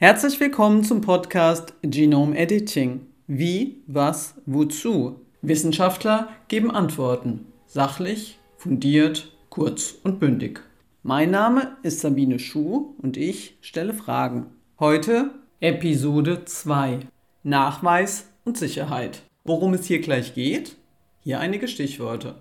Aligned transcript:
Herzlich 0.00 0.38
willkommen 0.38 0.84
zum 0.84 1.00
Podcast 1.00 1.74
Genome 1.82 2.38
Editing. 2.38 3.00
Wie, 3.26 3.82
was, 3.88 4.36
wozu? 4.46 5.22
Wissenschaftler 5.42 6.28
geben 6.46 6.70
Antworten. 6.70 7.46
Sachlich, 7.66 8.38
fundiert, 8.58 9.32
kurz 9.48 9.96
und 10.04 10.20
bündig. 10.20 10.60
Mein 11.02 11.32
Name 11.32 11.76
ist 11.82 11.98
Sabine 11.98 12.38
Schuh 12.38 12.94
und 13.02 13.16
ich 13.16 13.58
stelle 13.60 13.92
Fragen. 13.92 14.46
Heute 14.78 15.32
Episode 15.58 16.44
2. 16.44 17.00
Nachweis 17.42 18.28
und 18.44 18.56
Sicherheit. 18.56 19.22
Worum 19.42 19.74
es 19.74 19.86
hier 19.86 20.00
gleich 20.00 20.32
geht? 20.32 20.76
Hier 21.24 21.40
einige 21.40 21.66
Stichworte. 21.66 22.36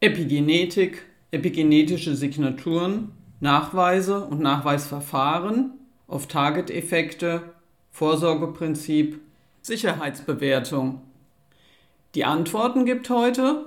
Epigenetik, 0.00 1.04
epigenetische 1.30 2.16
Signaturen, 2.16 3.12
Nachweise 3.40 4.24
und 4.24 4.40
Nachweisverfahren, 4.40 5.74
Off-Target-Effekte, 6.08 7.54
Vorsorgeprinzip, 7.90 9.20
Sicherheitsbewertung. 9.62 11.00
Die 12.14 12.24
Antworten 12.24 12.84
gibt 12.84 13.10
heute 13.10 13.66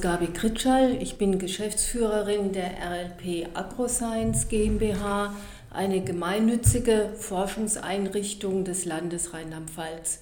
Gabi 0.00 0.28
Kritschall, 0.28 0.96
ich 1.02 1.18
bin 1.18 1.38
Geschäftsführerin 1.38 2.52
der 2.52 2.70
RLP 2.80 3.48
AgroScience 3.54 4.48
GmbH, 4.48 5.34
eine 5.70 6.02
gemeinnützige 6.02 7.10
Forschungseinrichtung 7.18 8.64
des 8.64 8.84
Landes 8.84 9.34
Rheinland-Pfalz. 9.34 10.20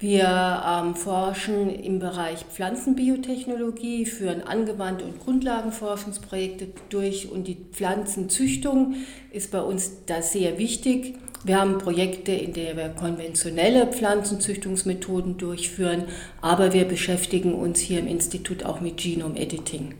Wir 0.00 0.62
ähm, 0.66 0.94
forschen 0.94 1.68
im 1.68 1.98
Bereich 1.98 2.46
Pflanzenbiotechnologie, 2.46 4.06
führen 4.06 4.42
angewandte 4.42 5.04
und 5.04 5.20
Grundlagenforschungsprojekte 5.20 6.68
durch 6.88 7.30
und 7.30 7.46
die 7.46 7.58
Pflanzenzüchtung 7.70 8.94
ist 9.30 9.50
bei 9.50 9.60
uns 9.60 10.06
da 10.06 10.22
sehr 10.22 10.56
wichtig. 10.56 11.18
Wir 11.44 11.60
haben 11.60 11.76
Projekte, 11.76 12.32
in 12.32 12.54
denen 12.54 12.78
wir 12.78 12.88
konventionelle 12.88 13.88
Pflanzenzüchtungsmethoden 13.88 15.36
durchführen, 15.36 16.04
aber 16.40 16.72
wir 16.72 16.86
beschäftigen 16.86 17.52
uns 17.52 17.80
hier 17.80 18.00
im 18.00 18.06
Institut 18.06 18.64
auch 18.64 18.80
mit 18.80 18.96
Genome 18.96 19.38
Editing. 19.38 19.94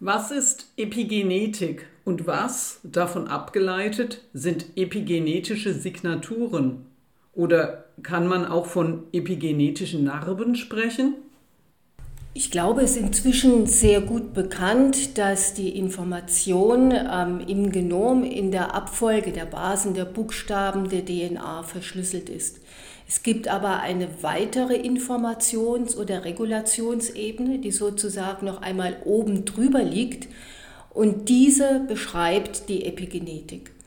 Was 0.00 0.30
ist 0.30 0.72
Epigenetik 0.78 1.86
und 2.06 2.26
was, 2.26 2.80
davon 2.84 3.28
abgeleitet, 3.28 4.22
sind 4.32 4.64
epigenetische 4.76 5.74
Signaturen? 5.74 6.86
Oder 7.38 7.84
kann 8.02 8.26
man 8.26 8.44
auch 8.44 8.66
von 8.66 9.04
epigenetischen 9.12 10.02
Narben 10.02 10.56
sprechen? 10.56 11.14
Ich 12.34 12.50
glaube, 12.50 12.82
es 12.82 12.96
ist 12.96 13.02
inzwischen 13.02 13.66
sehr 13.66 14.00
gut 14.00 14.34
bekannt, 14.34 15.16
dass 15.18 15.54
die 15.54 15.78
Information 15.78 16.90
ähm, 16.92 17.40
im 17.46 17.70
Genom 17.70 18.24
in 18.24 18.50
der 18.50 18.74
Abfolge 18.74 19.30
der 19.30 19.44
Basen 19.44 19.94
der 19.94 20.04
Buchstaben 20.04 20.88
der 20.88 21.04
DNA 21.04 21.62
verschlüsselt 21.62 22.28
ist. 22.28 22.58
Es 23.06 23.22
gibt 23.22 23.46
aber 23.46 23.78
eine 23.82 24.08
weitere 24.20 24.74
Informations- 24.74 25.96
oder 25.96 26.24
Regulationsebene, 26.24 27.60
die 27.60 27.70
sozusagen 27.70 28.46
noch 28.46 28.62
einmal 28.62 28.96
oben 29.04 29.44
drüber 29.44 29.84
liegt 29.84 30.26
und 30.90 31.28
diese 31.28 31.84
beschreibt 31.86 32.68
die 32.68 32.84
Epigenetik. 32.84 33.77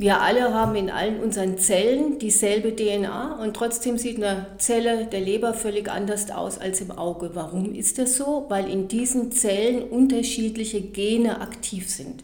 Wir 0.00 0.20
alle 0.20 0.54
haben 0.54 0.76
in 0.76 0.90
allen 0.90 1.18
unseren 1.18 1.58
Zellen 1.58 2.20
dieselbe 2.20 2.76
DNA 2.76 3.42
und 3.42 3.56
trotzdem 3.56 3.98
sieht 3.98 4.22
eine 4.22 4.46
Zelle 4.58 5.06
der 5.06 5.20
Leber 5.20 5.54
völlig 5.54 5.90
anders 5.90 6.30
aus 6.30 6.56
als 6.56 6.80
im 6.80 6.92
Auge. 6.92 7.30
Warum 7.34 7.74
ist 7.74 7.98
das 7.98 8.16
so? 8.16 8.46
Weil 8.48 8.70
in 8.70 8.86
diesen 8.86 9.32
Zellen 9.32 9.82
unterschiedliche 9.82 10.80
Gene 10.80 11.40
aktiv 11.40 11.90
sind. 11.90 12.22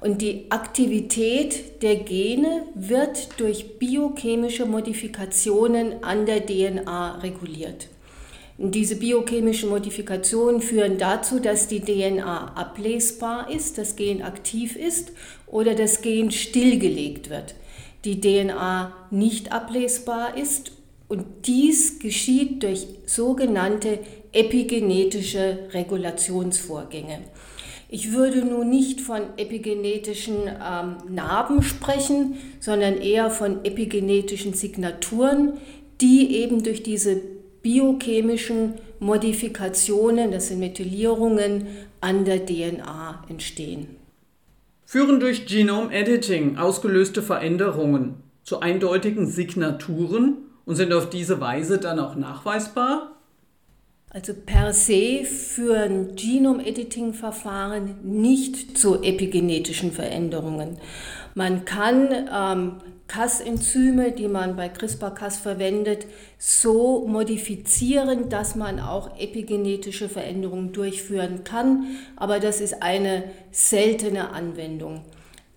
Und 0.00 0.22
die 0.22 0.52
Aktivität 0.52 1.82
der 1.82 1.96
Gene 1.96 2.62
wird 2.76 3.40
durch 3.40 3.80
biochemische 3.80 4.64
Modifikationen 4.64 6.04
an 6.04 6.26
der 6.26 6.46
DNA 6.46 7.16
reguliert. 7.22 7.88
Diese 8.62 8.96
biochemischen 8.96 9.70
Modifikationen 9.70 10.60
führen 10.60 10.98
dazu, 10.98 11.38
dass 11.38 11.66
die 11.66 11.80
DNA 11.80 12.52
ablesbar 12.56 13.50
ist, 13.50 13.78
das 13.78 13.96
Gen 13.96 14.20
aktiv 14.20 14.76
ist 14.76 15.12
oder 15.46 15.74
das 15.74 16.02
Gen 16.02 16.30
stillgelegt 16.30 17.30
wird. 17.30 17.54
Die 18.04 18.20
DNA 18.20 18.92
nicht 19.10 19.50
ablesbar 19.50 20.36
ist 20.36 20.72
und 21.08 21.24
dies 21.46 22.00
geschieht 22.00 22.62
durch 22.62 22.86
sogenannte 23.06 23.98
epigenetische 24.32 25.70
Regulationsvorgänge. 25.72 27.20
Ich 27.88 28.12
würde 28.12 28.44
nun 28.44 28.68
nicht 28.68 29.00
von 29.00 29.22
epigenetischen 29.38 30.36
ähm, 30.48 30.96
Narben 31.08 31.62
sprechen, 31.62 32.34
sondern 32.60 32.98
eher 32.98 33.30
von 33.30 33.64
epigenetischen 33.64 34.52
Signaturen, 34.52 35.54
die 36.02 36.36
eben 36.36 36.62
durch 36.62 36.82
diese 36.82 37.39
biochemischen 37.62 38.74
Modifikationen, 38.98 40.30
das 40.30 40.48
sind 40.48 40.60
Methylierungen, 40.60 41.66
an 42.00 42.24
der 42.24 42.44
DNA 42.44 43.24
entstehen. 43.28 43.96
Führen 44.84 45.20
durch 45.20 45.46
Genome 45.46 45.92
Editing 45.92 46.56
ausgelöste 46.58 47.22
Veränderungen 47.22 48.16
zu 48.42 48.60
eindeutigen 48.60 49.26
Signaturen 49.26 50.38
und 50.64 50.76
sind 50.76 50.92
auf 50.92 51.08
diese 51.10 51.40
Weise 51.40 51.78
dann 51.78 51.98
auch 51.98 52.16
nachweisbar? 52.16 53.16
Also 54.12 54.34
per 54.34 54.72
se 54.72 55.24
führen 55.24 56.16
Genome-Editing-Verfahren 56.16 57.94
nicht 58.02 58.76
zu 58.76 59.00
epigenetischen 59.04 59.92
Veränderungen. 59.92 60.78
Man 61.34 61.64
kann 61.64 62.08
ähm, 62.32 62.76
Cas-Enzyme, 63.10 64.12
die 64.12 64.28
man 64.28 64.56
bei 64.56 64.68
CRISPR-Cas 64.68 65.38
verwendet, 65.38 66.06
so 66.38 67.08
modifizieren, 67.08 68.28
dass 68.28 68.54
man 68.54 68.78
auch 68.78 69.18
epigenetische 69.18 70.08
Veränderungen 70.08 70.70
durchführen 70.72 71.42
kann. 71.42 71.86
Aber 72.16 72.38
das 72.38 72.60
ist 72.60 72.82
eine 72.82 73.24
seltene 73.50 74.30
Anwendung. 74.30 75.00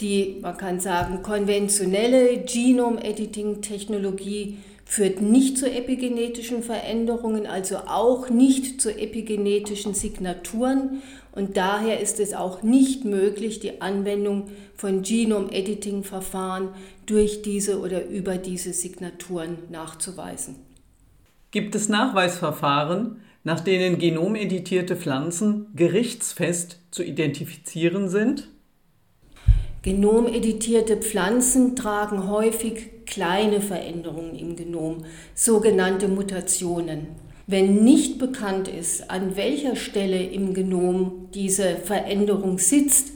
Die, 0.01 0.39
man 0.41 0.57
kann 0.57 0.79
sagen, 0.79 1.21
konventionelle 1.21 2.39
Genome-Editing-Technologie 2.39 4.57
führt 4.85 5.21
nicht 5.21 5.57
zu 5.57 5.71
epigenetischen 5.71 6.61
Veränderungen, 6.61 7.47
also 7.47 7.77
auch 7.87 8.29
nicht 8.29 8.81
zu 8.81 8.89
epigenetischen 8.89 9.93
Signaturen. 9.93 11.01
Und 11.35 11.57
daher 11.57 11.99
ist 11.99 12.19
es 12.19 12.33
auch 12.33 12.61
nicht 12.61 13.05
möglich, 13.05 13.59
die 13.59 13.81
Anwendung 13.81 14.51
von 14.75 15.01
Genome-Editing-Verfahren 15.01 16.69
durch 17.07 17.41
diese 17.41 17.79
oder 17.79 18.05
über 18.05 18.37
diese 18.37 18.71
Signaturen 18.71 19.57
nachzuweisen. 19.71 20.55
Gibt 21.49 21.73
es 21.75 21.89
Nachweisverfahren, 21.89 23.17
nach 23.43 23.59
denen 23.59 23.97
genomeditierte 23.97 24.95
Pflanzen 24.95 25.67
gerichtsfest 25.75 26.79
zu 26.91 27.03
identifizieren 27.03 28.09
sind? 28.09 28.47
Genomeditierte 29.81 30.97
Pflanzen 30.97 31.75
tragen 31.75 32.29
häufig 32.29 33.05
kleine 33.05 33.59
Veränderungen 33.59 34.35
im 34.35 34.55
Genom, 34.55 35.03
sogenannte 35.35 36.07
Mutationen. 36.07 37.07
Wenn 37.45 37.83
nicht 37.83 38.19
bekannt 38.19 38.67
ist, 38.69 39.09
an 39.11 39.35
welcher 39.35 39.75
Stelle 39.75 40.23
im 40.23 40.53
Genom 40.53 41.27
diese 41.33 41.75
Veränderung 41.75 42.57
sitzt, 42.57 43.11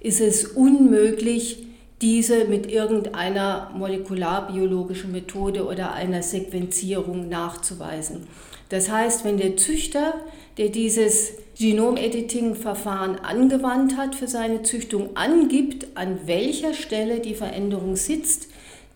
ist 0.00 0.20
es 0.20 0.44
unmöglich, 0.44 1.66
diese 2.00 2.44
mit 2.46 2.70
irgendeiner 2.70 3.70
molekularbiologischen 3.76 5.12
Methode 5.12 5.64
oder 5.66 5.92
einer 5.92 6.22
Sequenzierung 6.22 7.28
nachzuweisen. 7.28 8.26
Das 8.68 8.90
heißt, 8.90 9.24
wenn 9.24 9.36
der 9.36 9.56
Züchter, 9.56 10.14
der 10.58 10.68
dieses 10.68 11.34
Genomediting-Verfahren 11.58 13.16
angewandt 13.16 13.96
hat 13.96 14.14
für 14.14 14.26
seine 14.26 14.62
Züchtung, 14.62 15.16
angibt, 15.16 15.88
an 15.96 16.20
welcher 16.26 16.74
Stelle 16.74 17.20
die 17.20 17.34
Veränderung 17.34 17.96
sitzt, 17.96 18.48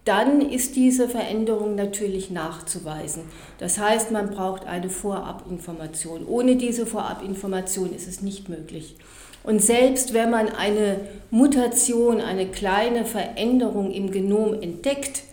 dann 0.06 0.40
ist 0.40 0.76
diese 0.76 1.08
Veränderung 1.08 1.74
natürlich 1.74 2.30
nachzuweisen. 2.30 3.24
Das 3.58 3.78
heißt, 3.78 4.12
man 4.12 4.30
braucht 4.30 4.64
eine 4.64 4.88
Vorabinformation. 4.88 6.24
Ohne 6.26 6.56
diese 6.56 6.86
Vorabinformation 6.86 7.92
ist 7.92 8.06
es 8.06 8.22
nicht 8.22 8.48
möglich. 8.48 8.96
Und 9.42 9.60
selbst 9.60 10.14
wenn 10.14 10.30
man 10.30 10.48
eine 10.48 11.00
Mutation, 11.30 12.20
eine 12.20 12.46
kleine 12.46 13.04
Veränderung 13.04 13.90
im 13.90 14.12
Genom 14.12 14.54
entdeckt, 14.54 15.24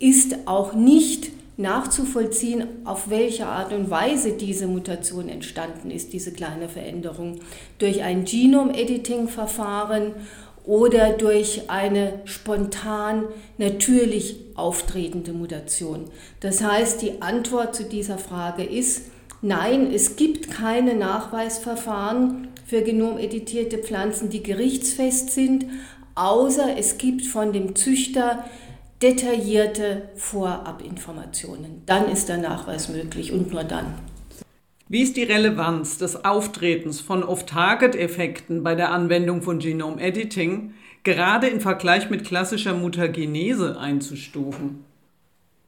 ist 0.00 0.36
auch 0.46 0.74
nicht 0.74 1.30
nachzuvollziehen, 1.56 2.66
auf 2.84 3.10
welche 3.10 3.46
Art 3.46 3.72
und 3.72 3.90
Weise 3.90 4.32
diese 4.32 4.66
Mutation 4.66 5.28
entstanden 5.28 5.90
ist, 5.90 6.12
diese 6.12 6.32
kleine 6.32 6.68
Veränderung. 6.68 7.40
Durch 7.78 8.02
ein 8.02 8.24
Genome-Editing-Verfahren 8.24 10.12
oder 10.68 11.14
durch 11.14 11.70
eine 11.70 12.20
spontan 12.26 13.24
natürlich 13.56 14.36
auftretende 14.54 15.32
Mutation. 15.32 16.04
Das 16.40 16.62
heißt, 16.62 17.00
die 17.00 17.22
Antwort 17.22 17.74
zu 17.74 17.84
dieser 17.84 18.18
Frage 18.18 18.64
ist, 18.64 19.06
nein, 19.40 19.90
es 19.90 20.16
gibt 20.16 20.50
keine 20.50 20.94
Nachweisverfahren 20.94 22.48
für 22.66 22.82
genomeditierte 22.82 23.78
Pflanzen, 23.78 24.28
die 24.28 24.42
gerichtsfest 24.42 25.30
sind, 25.30 25.64
außer 26.14 26.76
es 26.76 26.98
gibt 26.98 27.24
von 27.24 27.54
dem 27.54 27.74
Züchter 27.74 28.44
detaillierte 29.00 30.10
Vorabinformationen. 30.16 31.82
Dann 31.86 32.10
ist 32.10 32.28
der 32.28 32.36
Nachweis 32.36 32.90
möglich 32.90 33.32
und 33.32 33.50
nur 33.50 33.64
dann. 33.64 33.94
Wie 34.90 35.02
ist 35.02 35.18
die 35.18 35.24
Relevanz 35.24 35.98
des 35.98 36.24
Auftretens 36.24 37.02
von 37.02 37.22
Off-Target-Effekten 37.22 38.62
bei 38.62 38.74
der 38.74 38.90
Anwendung 38.90 39.42
von 39.42 39.58
Genome-Editing 39.58 40.72
gerade 41.04 41.46
im 41.46 41.60
Vergleich 41.60 42.08
mit 42.08 42.24
klassischer 42.24 42.72
Mutagenese 42.72 43.78
einzustufen? 43.78 44.84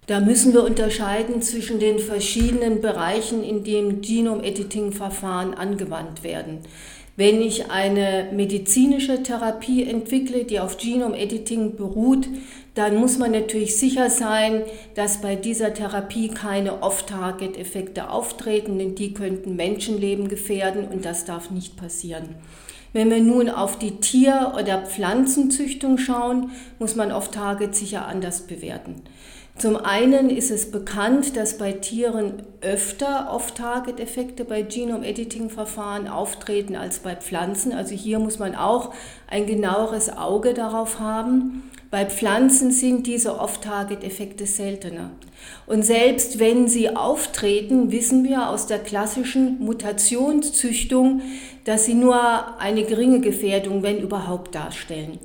Da 0.07 0.21
müssen 0.21 0.55
wir 0.55 0.65
unterscheiden 0.65 1.43
zwischen 1.43 1.79
den 1.79 1.99
verschiedenen 1.99 2.81
Bereichen, 2.81 3.45
in 3.45 3.63
denen 3.63 4.01
Genome-Editing-Verfahren 4.01 5.53
angewandt 5.53 6.25
werden. 6.25 6.61
Wenn 7.17 7.43
ich 7.43 7.71
eine 7.71 8.31
medizinische 8.33 9.23
Therapie 9.23 9.85
entwickle, 9.85 10.45
die 10.45 10.61
auf 10.61 10.79
Genome-Editing 10.79 11.77
beruht, 11.77 12.27
dann 12.75 12.97
muss 12.97 13.19
man 13.19 13.33
natürlich 13.33 13.77
sicher 13.77 14.11
sein, 14.11 14.63
dass 14.95 15.21
bei 15.21 15.35
dieser 15.37 15.75
Therapie 15.75 16.29
keine 16.29 16.83
Off-Target-Effekte 16.83 18.11
auftreten, 18.11 18.79
denn 18.79 18.95
die 18.95 19.13
könnten 19.13 19.57
Menschenleben 19.57 20.29
gefährden 20.29 20.87
und 20.87 21.05
das 21.05 21.25
darf 21.25 21.51
nicht 21.51 21.77
passieren. 21.77 22.37
Wenn 22.93 23.11
wir 23.11 23.21
nun 23.21 23.49
auf 23.49 23.79
die 23.79 24.01
Tier- 24.01 24.55
oder 24.61 24.83
Pflanzenzüchtung 24.83 25.99
schauen, 25.99 26.51
muss 26.79 26.97
man 26.97 27.13
Off-Target 27.13 27.75
sicher 27.75 28.07
anders 28.07 28.47
bewerten. 28.47 29.03
Zum 29.59 29.77
einen 29.77 30.31
ist 30.31 30.51
es 30.51 30.71
bekannt, 30.71 31.37
dass 31.37 31.59
bei 31.59 31.73
Tieren 31.73 32.43
öfter 32.63 33.31
Off-Target-Effekte 33.31 34.45
bei 34.45 34.63
Genome-Editing-Verfahren 34.63 36.09
auftreten 36.09 36.77
als 36.77 37.01
bei 37.01 37.15
Pflanzen. 37.15 37.73
Also 37.73 37.95
hier 37.95 38.19
muss 38.19 38.39
man 38.39 38.55
auch 38.55 38.95
ein 39.27 39.47
genaueres 39.47 40.17
Auge 40.17 40.55
darauf 40.55 40.99
haben. 40.99 41.71
Bei 41.91 42.07
Pflanzen 42.07 42.71
sind 42.71 43.07
diese 43.07 43.39
Off-Target-Effekte 43.39 44.47
seltener. 44.47 45.11
Und 45.67 45.83
selbst 45.85 46.39
wenn 46.39 46.69
sie 46.69 46.97
auftreten, 46.97 47.91
wissen 47.91 48.25
wir 48.25 48.49
aus 48.49 48.67
der 48.67 48.79
klassischen 48.79 49.59
Mutationszüchtung, 49.59 51.21
dass 51.65 51.85
sie 51.85 51.95
nur 51.95 52.59
eine 52.59 52.85
geringe 52.85 53.21
Gefährdung, 53.21 53.83
wenn 53.83 53.99
überhaupt, 53.99 54.55
darstellen. 54.55 55.19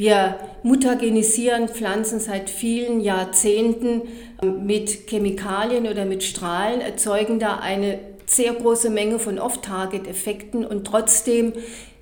Wir 0.00 0.36
mutagenisieren 0.62 1.68
Pflanzen 1.68 2.20
seit 2.20 2.48
vielen 2.48 3.00
Jahrzehnten 3.02 4.00
mit 4.42 5.10
Chemikalien 5.10 5.86
oder 5.86 6.06
mit 6.06 6.22
Strahlen, 6.22 6.80
erzeugen 6.80 7.38
da 7.38 7.58
eine 7.58 7.98
sehr 8.24 8.54
große 8.54 8.88
Menge 8.88 9.18
von 9.18 9.38
Off-Target-Effekten 9.38 10.64
und 10.64 10.86
trotzdem 10.86 11.52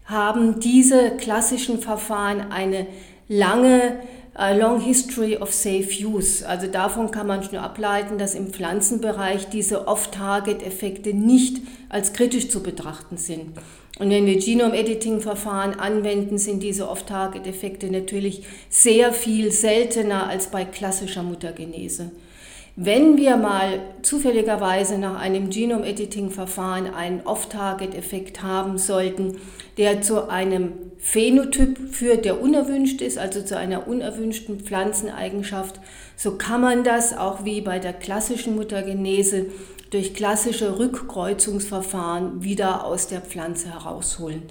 haben 0.04 0.60
diese 0.60 1.16
klassischen 1.16 1.80
Verfahren 1.80 2.52
eine 2.52 2.86
lange 3.26 3.98
äh, 4.38 4.56
Long 4.56 4.80
History 4.80 5.36
of 5.36 5.52
Safe 5.52 5.88
Use. 6.00 6.46
Also 6.46 6.66
davon 6.68 7.10
kann 7.10 7.26
man 7.26 7.46
nur 7.50 7.62
ableiten, 7.62 8.18
dass 8.18 8.34
im 8.34 8.48
Pflanzenbereich 8.48 9.48
diese 9.48 9.88
Off-Target-Effekte 9.88 11.12
nicht 11.14 11.60
als 11.88 12.12
kritisch 12.12 12.48
zu 12.48 12.62
betrachten 12.62 13.16
sind. 13.16 13.52
Und 13.98 14.10
wenn 14.10 14.26
wir 14.26 14.38
Genome-Editing-Verfahren 14.38 15.74
anwenden, 15.74 16.38
sind 16.38 16.62
diese 16.62 16.88
Off-Target-Effekte 16.88 17.90
natürlich 17.90 18.44
sehr 18.68 19.12
viel 19.12 19.50
seltener 19.50 20.28
als 20.28 20.48
bei 20.48 20.64
klassischer 20.64 21.24
Mutagenese. 21.24 22.12
Wenn 22.80 23.16
wir 23.16 23.36
mal 23.36 23.80
zufälligerweise 24.02 24.98
nach 24.98 25.18
einem 25.18 25.50
Genome-Editing-Verfahren 25.50 26.94
einen 26.94 27.22
Off-Target-Effekt 27.22 28.44
haben 28.44 28.78
sollten, 28.78 29.38
der 29.78 30.00
zu 30.00 30.28
einem 30.28 30.74
Phänotyp 30.96 31.92
führt, 31.92 32.24
der 32.24 32.40
unerwünscht 32.40 33.02
ist, 33.02 33.18
also 33.18 33.42
zu 33.42 33.56
einer 33.56 33.88
unerwünschten 33.88 34.60
Pflanzeneigenschaft, 34.60 35.80
so 36.14 36.38
kann 36.38 36.60
man 36.60 36.84
das 36.84 37.18
auch 37.18 37.44
wie 37.44 37.62
bei 37.62 37.80
der 37.80 37.94
klassischen 37.94 38.54
Mutagenese 38.54 39.46
durch 39.90 40.14
klassische 40.14 40.78
Rückkreuzungsverfahren 40.78 42.44
wieder 42.44 42.84
aus 42.84 43.08
der 43.08 43.22
Pflanze 43.22 43.74
herausholen. 43.74 44.44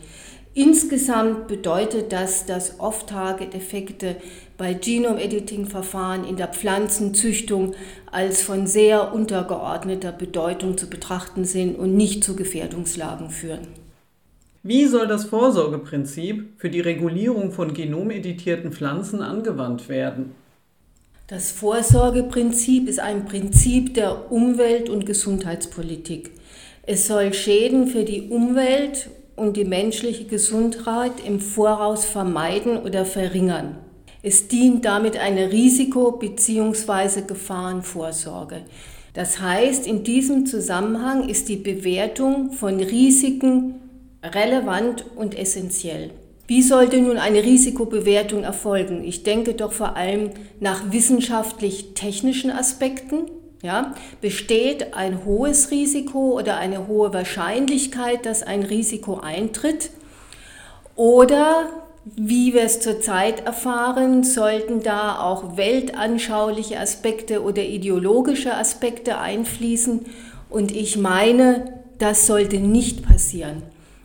Insgesamt 0.53 1.47
bedeutet 1.47 2.11
das, 2.11 2.45
dass 2.45 2.79
Off-Target-Effekte 2.79 4.15
bei 4.57 4.73
Genome-Editing-Verfahren 4.73 6.25
in 6.25 6.35
der 6.35 6.47
Pflanzenzüchtung 6.47 7.75
als 8.11 8.41
von 8.41 8.65
sehr 8.65 9.13
untergeordneter 9.13 10.11
Bedeutung 10.11 10.77
zu 10.77 10.89
betrachten 10.89 11.45
sind 11.45 11.77
und 11.77 11.95
nicht 11.95 12.23
zu 12.23 12.35
Gefährdungslagen 12.35 13.29
führen. 13.29 13.67
Wie 14.63 14.85
soll 14.85 15.07
das 15.07 15.25
Vorsorgeprinzip 15.25 16.53
für 16.57 16.69
die 16.69 16.81
Regulierung 16.81 17.51
von 17.51 17.73
genomeditierten 17.73 18.71
Pflanzen 18.71 19.21
angewandt 19.21 19.87
werden? 19.87 20.35
Das 21.27 21.51
Vorsorgeprinzip 21.51 22.87
ist 22.87 22.99
ein 22.99 23.25
Prinzip 23.25 23.93
der 23.93 24.31
Umwelt- 24.31 24.89
und 24.89 25.05
Gesundheitspolitik. 25.05 26.31
Es 26.83 27.07
soll 27.07 27.33
Schäden 27.33 27.87
für 27.87 28.03
die 28.03 28.29
Umwelt 28.29 29.09
und 29.35 29.55
die 29.55 29.65
menschliche 29.65 30.23
Gesundheit 30.25 31.13
im 31.25 31.39
Voraus 31.39 32.05
vermeiden 32.05 32.77
oder 32.77 33.05
verringern. 33.05 33.77
Es 34.23 34.47
dient 34.47 34.85
damit 34.85 35.17
einer 35.17 35.51
Risiko- 35.51 36.11
bzw. 36.11 37.21
Gefahrenvorsorge. 37.27 38.61
Das 39.13 39.41
heißt, 39.41 39.87
in 39.87 40.03
diesem 40.03 40.45
Zusammenhang 40.45 41.27
ist 41.27 41.49
die 41.49 41.55
Bewertung 41.55 42.51
von 42.51 42.79
Risiken 42.79 43.75
relevant 44.23 45.05
und 45.15 45.37
essentiell. 45.37 46.11
Wie 46.47 46.61
sollte 46.61 47.01
nun 47.01 47.17
eine 47.17 47.43
Risikobewertung 47.43 48.43
erfolgen? 48.43 49.03
Ich 49.03 49.23
denke 49.23 49.53
doch 49.53 49.73
vor 49.73 49.97
allem 49.97 50.31
nach 50.59 50.91
wissenschaftlich-technischen 50.91 52.51
Aspekten. 52.51 53.23
Ja, 53.63 53.95
besteht 54.21 54.93
ein 54.93 55.25
hohes 55.25 55.71
Risiko 55.71 56.37
oder 56.37 56.57
eine 56.57 56.87
hohe 56.87 57.11
Wahrscheinlichkeit, 57.11 58.25
dass 58.25 58.43
ein 58.43 58.63
Risiko 58.63 59.19
eintritt? 59.19 59.89
Oder 60.95 61.86
wie 62.15 62.53
wir 62.53 62.63
es 62.63 62.79
zurzeit 62.79 63.45
erfahren, 63.45 64.23
sollten 64.23 64.83
da 64.83 65.19
auch 65.19 65.57
weltanschauliche 65.57 66.79
Aspekte 66.79 67.41
oder 67.41 67.63
ideologische 67.63 68.55
Aspekte 68.55 69.17
einfließen. 69.17 70.05
Und 70.49 70.71
ich 70.71 70.97
meine, 70.97 71.81
das 71.97 72.27
sollte 72.27 72.57
nicht 72.57 73.05
passieren. 73.05 73.63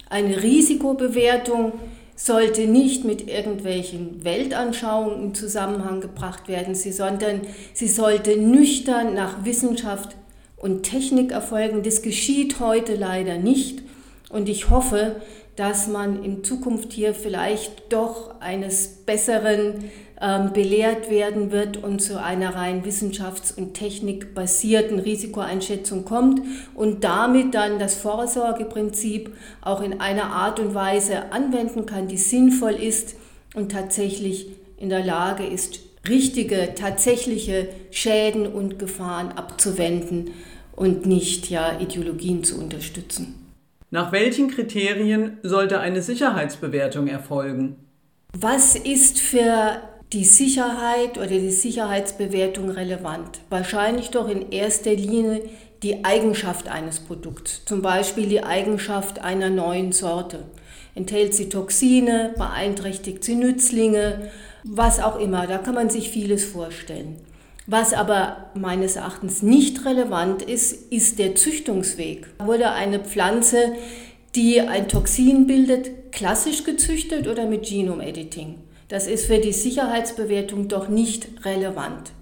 Eine 0.09 0.42
Risikobewertung 0.42 1.73
sollte 2.16 2.66
nicht 2.66 3.04
mit 3.04 3.28
irgendwelchen 3.28 4.25
Weltanschauungen 4.25 5.23
in 5.23 5.35
Zusammenhang 5.35 6.00
gebracht 6.00 6.49
werden, 6.49 6.75
sondern 6.75 7.42
sie 7.73 7.88
sollte 7.88 8.37
nüchtern 8.37 9.14
nach 9.14 9.44
Wissenschaft 9.44 10.16
und 10.56 10.82
Technik 10.85 11.32
erfolgen. 11.32 11.82
Das 11.82 12.02
geschieht 12.02 12.61
heute 12.61 12.94
leider 12.94 13.38
nicht 13.38 13.82
und 14.28 14.49
ich 14.49 14.71
hoffe, 14.71 15.16
dass 15.56 15.87
man 15.87 16.25
in 16.25 16.44
Zukunft 16.44 16.92
hier 16.92 17.14
vielleicht 17.14 17.92
doch 17.92 18.40
eines 18.40 18.88
Besseren 19.04 19.90
ähm, 20.21 20.52
belehrt 20.52 21.11
werden 21.11 21.50
wird 21.50 21.82
und 21.82 22.00
zu 22.00 22.23
einer 22.23 22.54
rein 22.54 22.85
wissenschafts- 22.85 23.52
und 23.56 23.75
technikbasierten 23.75 24.99
Risikoeinschätzung 24.99 26.04
kommt 26.04 26.40
und 26.75 27.04
damit 27.04 27.54
dann 27.54 27.78
das 27.78 27.97
Vorsorgeprinzip 27.97 29.37
auch 29.61 29.82
in 29.82 30.00
einer 30.00 30.26
Art 30.26 30.61
und 30.61 30.75
Weise 30.75 31.32
anwenden 31.32 31.87
kann, 31.87 32.09
die 32.09 32.16
sinnvoll 32.16 32.75
ist 32.75 33.16
und 33.54 33.73
tatsächlich 33.73 34.47
in 34.78 34.88
der 34.88 35.04
Lage 35.04 35.44
ist, 35.44 35.80
richtige, 36.09 36.75
tatsächliche 36.75 37.68
Schäden 37.90 38.47
und 38.47 38.78
Gefahren 38.78 39.32
abzuwenden 39.32 40.30
und 40.75 41.04
nicht 41.04 41.50
ja 41.50 41.78
Ideologien 41.80 42.44
zu 42.44 42.59
unterstützen. 42.59 43.51
Nach 43.92 44.11
welchen 44.11 44.49
Kriterien 44.49 45.37
sollte 45.42 45.78
eine 45.78 46.00
Sicherheitsbewertung 46.00 47.08
erfolgen? 47.08 47.76
Was 48.32 48.75
ist 48.75 49.20
für 49.20 49.82
die 50.14 50.25
Sicherheit 50.25 51.18
oder 51.18 51.26
die 51.26 51.50
Sicherheitsbewertung 51.50 52.70
relevant? 52.70 53.42
Wahrscheinlich 53.50 54.08
doch 54.08 54.30
in 54.30 54.50
erster 54.50 54.94
Linie 54.94 55.42
die 55.82 56.06
Eigenschaft 56.06 56.68
eines 56.68 57.00
Produkts, 57.00 57.66
zum 57.66 57.82
Beispiel 57.82 58.28
die 58.28 58.42
Eigenschaft 58.42 59.18
einer 59.22 59.50
neuen 59.50 59.92
Sorte. 59.92 60.44
Enthält 60.94 61.34
sie 61.34 61.50
Toxine, 61.50 62.32
beeinträchtigt 62.38 63.22
sie 63.22 63.34
Nützlinge, 63.34 64.30
was 64.64 65.00
auch 65.00 65.20
immer, 65.20 65.46
da 65.46 65.58
kann 65.58 65.75
man 65.75 65.90
sich 65.90 66.08
vieles 66.08 66.46
vorstellen. 66.46 67.16
Was 67.66 67.92
aber 67.92 68.50
meines 68.54 68.97
Erachtens 68.97 69.42
nicht 69.42 69.85
relevant 69.85 70.42
ist, 70.42 70.92
ist 70.92 71.19
der 71.19 71.37
Züchtungsweg. 71.37 72.26
Wurde 72.40 72.71
eine 72.71 72.99
Pflanze, 72.99 73.75
die 74.35 74.61
ein 74.61 74.88
Toxin 74.88 75.47
bildet, 75.47 76.12
klassisch 76.12 76.64
gezüchtet 76.64 77.28
oder 77.28 77.47
mit 77.47 77.64
Genome-Editing? 77.64 78.57
Das 78.88 79.07
ist 79.07 79.26
für 79.26 79.38
die 79.38 79.52
Sicherheitsbewertung 79.52 80.69
doch 80.69 80.88
nicht 80.88 81.45
relevant. 81.45 82.12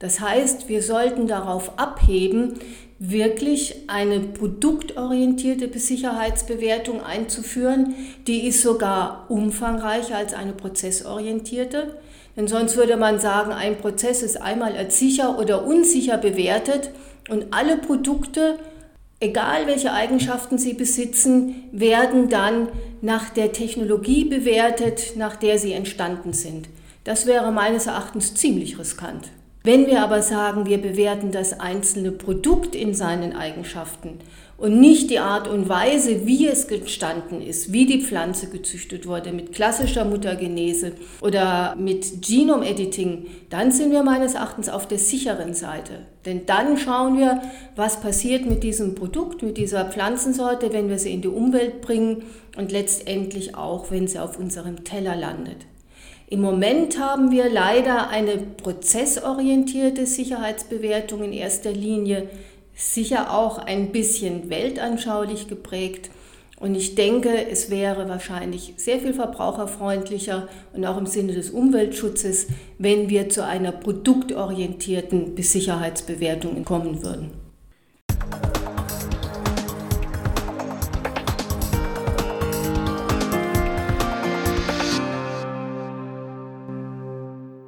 Das 0.00 0.20
heißt, 0.20 0.68
wir 0.68 0.82
sollten 0.82 1.26
darauf 1.26 1.78
abheben, 1.78 2.54
wirklich 2.98 3.76
eine 3.86 4.20
produktorientierte 4.20 5.76
Sicherheitsbewertung 5.78 7.02
einzuführen. 7.02 7.94
Die 8.26 8.46
ist 8.46 8.62
sogar 8.62 9.26
umfangreicher 9.28 10.16
als 10.16 10.34
eine 10.34 10.52
prozessorientierte. 10.52 11.98
Denn 12.38 12.46
sonst 12.46 12.76
würde 12.76 12.96
man 12.96 13.18
sagen, 13.18 13.50
ein 13.50 13.78
Prozess 13.78 14.22
ist 14.22 14.40
einmal 14.40 14.76
als 14.76 15.00
sicher 15.00 15.40
oder 15.40 15.66
unsicher 15.66 16.18
bewertet 16.18 16.90
und 17.28 17.46
alle 17.50 17.76
Produkte, 17.76 18.60
egal 19.18 19.66
welche 19.66 19.92
Eigenschaften 19.92 20.56
sie 20.56 20.74
besitzen, 20.74 21.64
werden 21.72 22.28
dann 22.28 22.68
nach 23.00 23.30
der 23.30 23.50
Technologie 23.50 24.24
bewertet, 24.24 25.16
nach 25.16 25.34
der 25.34 25.58
sie 25.58 25.72
entstanden 25.72 26.32
sind. 26.32 26.68
Das 27.02 27.26
wäre 27.26 27.50
meines 27.50 27.88
Erachtens 27.88 28.34
ziemlich 28.36 28.78
riskant. 28.78 29.30
Wenn 29.68 29.86
wir 29.86 30.02
aber 30.02 30.22
sagen, 30.22 30.64
wir 30.64 30.80
bewerten 30.80 31.30
das 31.30 31.60
einzelne 31.60 32.10
Produkt 32.10 32.74
in 32.74 32.94
seinen 32.94 33.36
Eigenschaften 33.36 34.18
und 34.56 34.80
nicht 34.80 35.10
die 35.10 35.18
Art 35.18 35.46
und 35.46 35.68
Weise, 35.68 36.26
wie 36.26 36.46
es 36.46 36.64
entstanden 36.64 37.42
ist, 37.42 37.70
wie 37.70 37.84
die 37.84 38.00
Pflanze 38.00 38.48
gezüchtet 38.48 39.06
wurde, 39.06 39.30
mit 39.30 39.52
klassischer 39.52 40.06
Mutagenese 40.06 40.92
oder 41.20 41.76
mit 41.76 42.22
Genome 42.22 42.66
Editing, 42.66 43.26
dann 43.50 43.70
sind 43.70 43.92
wir 43.92 44.02
meines 44.04 44.32
Erachtens 44.32 44.70
auf 44.70 44.88
der 44.88 44.96
sicheren 44.96 45.52
Seite. 45.52 46.06
Denn 46.24 46.46
dann 46.46 46.78
schauen 46.78 47.18
wir, 47.18 47.42
was 47.76 48.00
passiert 48.00 48.46
mit 48.46 48.62
diesem 48.62 48.94
Produkt, 48.94 49.42
mit 49.42 49.58
dieser 49.58 49.84
Pflanzensorte, 49.84 50.72
wenn 50.72 50.88
wir 50.88 50.98
sie 50.98 51.12
in 51.12 51.20
die 51.20 51.28
Umwelt 51.28 51.82
bringen 51.82 52.22
und 52.56 52.72
letztendlich 52.72 53.54
auch, 53.54 53.90
wenn 53.90 54.08
sie 54.08 54.18
auf 54.18 54.38
unserem 54.38 54.84
Teller 54.84 55.14
landet. 55.14 55.66
Im 56.30 56.42
Moment 56.42 57.00
haben 57.00 57.30
wir 57.30 57.48
leider 57.48 58.10
eine 58.10 58.36
prozessorientierte 58.36 60.04
Sicherheitsbewertung 60.04 61.24
in 61.24 61.32
erster 61.32 61.72
Linie, 61.72 62.28
sicher 62.74 63.32
auch 63.32 63.56
ein 63.56 63.92
bisschen 63.92 64.50
weltanschaulich 64.50 65.48
geprägt. 65.48 66.10
Und 66.60 66.74
ich 66.74 66.96
denke, 66.96 67.48
es 67.50 67.70
wäre 67.70 68.10
wahrscheinlich 68.10 68.74
sehr 68.76 68.98
viel 68.98 69.14
verbraucherfreundlicher 69.14 70.48
und 70.74 70.84
auch 70.84 70.98
im 70.98 71.06
Sinne 71.06 71.32
des 71.32 71.48
Umweltschutzes, 71.48 72.48
wenn 72.76 73.08
wir 73.08 73.30
zu 73.30 73.42
einer 73.44 73.72
produktorientierten 73.72 75.34
Sicherheitsbewertung 75.38 76.62
kommen 76.64 77.02
würden. 77.02 77.47